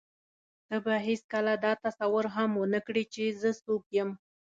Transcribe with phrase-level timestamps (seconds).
[0.67, 4.09] ته به هېڅکله دا تصور هم ونه کړې چې زه څوک یم.